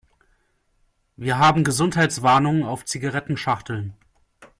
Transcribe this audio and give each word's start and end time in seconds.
Wir 1.15 1.37
haben 1.37 1.63
Gesundheitswarnungen 1.63 2.63
auf 2.63 2.85
Zigarettenschachteln. 2.85 3.93